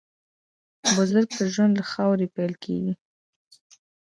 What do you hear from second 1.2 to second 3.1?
ته ژوند له خاورې پیل کېږي